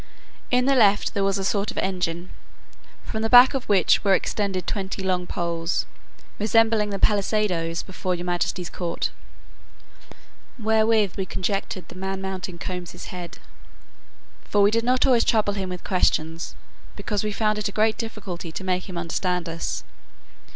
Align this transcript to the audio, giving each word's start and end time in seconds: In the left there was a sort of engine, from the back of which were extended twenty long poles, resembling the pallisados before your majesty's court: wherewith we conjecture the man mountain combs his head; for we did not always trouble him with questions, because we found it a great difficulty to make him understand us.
In 0.49 0.65
the 0.65 0.73
left 0.75 1.13
there 1.13 1.23
was 1.23 1.37
a 1.37 1.43
sort 1.45 1.69
of 1.69 1.77
engine, 1.77 2.31
from 3.03 3.21
the 3.21 3.29
back 3.29 3.53
of 3.53 3.65
which 3.69 4.03
were 4.03 4.15
extended 4.15 4.65
twenty 4.65 5.03
long 5.03 5.27
poles, 5.27 5.85
resembling 6.39 6.89
the 6.89 6.97
pallisados 6.97 7.83
before 7.83 8.15
your 8.15 8.25
majesty's 8.25 8.71
court: 8.71 9.11
wherewith 10.57 11.17
we 11.17 11.27
conjecture 11.27 11.83
the 11.87 11.93
man 11.93 12.19
mountain 12.19 12.57
combs 12.57 12.93
his 12.93 13.05
head; 13.13 13.37
for 14.43 14.63
we 14.63 14.71
did 14.71 14.83
not 14.83 15.05
always 15.05 15.23
trouble 15.23 15.53
him 15.53 15.69
with 15.69 15.83
questions, 15.83 16.55
because 16.95 17.23
we 17.23 17.31
found 17.31 17.59
it 17.59 17.67
a 17.67 17.71
great 17.71 17.99
difficulty 17.99 18.51
to 18.51 18.63
make 18.63 18.89
him 18.89 18.97
understand 18.97 19.47
us. 19.47 19.83